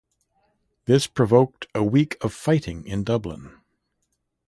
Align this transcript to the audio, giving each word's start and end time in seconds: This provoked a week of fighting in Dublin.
This 0.85 1.05
provoked 1.05 1.67
a 1.75 1.83
week 1.83 2.17
of 2.23 2.33
fighting 2.33 2.87
in 2.87 3.03
Dublin. 3.03 3.55